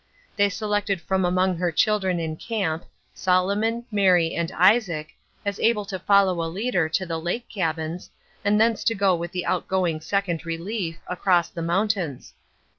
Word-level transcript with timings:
They 0.35 0.49
selected 0.49 0.99
from 0.99 1.25
among 1.25 1.57
her 1.57 1.71
children 1.71 2.19
in 2.19 2.35
camp, 2.35 2.85
Solomon, 3.13 3.85
Mary, 3.91 4.33
and 4.33 4.51
Isaac, 4.53 5.11
as 5.45 5.59
able 5.59 5.85
to 5.85 5.99
follow 5.99 6.41
a 6.43 6.49
leader 6.49 6.89
to 6.89 7.05
the 7.05 7.19
lake 7.21 7.47
cabins, 7.47 8.09
and 8.43 8.59
thence 8.59 8.83
to 8.85 8.95
go 8.95 9.13
with 9.13 9.31
the 9.31 9.45
outgoing 9.45 10.01
Second 10.01 10.43
Relief, 10.43 10.97
across 11.07 11.49
the 11.49 11.61
mountains. 11.61 12.33